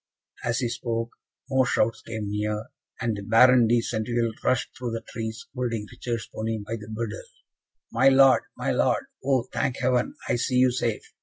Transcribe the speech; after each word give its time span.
As 0.43 0.57
he 0.57 0.67
spoke, 0.69 1.11
more 1.47 1.67
shouts 1.67 2.01
came 2.01 2.31
near; 2.31 2.71
and 2.99 3.15
the 3.15 3.21
Baron 3.21 3.67
de 3.67 3.81
Centeville 3.81 4.31
rushed 4.43 4.75
through 4.75 4.93
the 4.93 5.03
trees 5.07 5.45
holding 5.53 5.85
Richard's 5.91 6.27
pony 6.33 6.57
by 6.57 6.77
the 6.77 6.89
bridle. 6.91 7.21
"My 7.91 8.09
Lord, 8.09 8.41
my 8.57 8.71
Lord! 8.71 9.05
oh, 9.23 9.43
thank 9.53 9.77
Heaven, 9.77 10.15
I 10.27 10.37
see 10.37 10.55
you 10.55 10.71
safe!" 10.71 11.13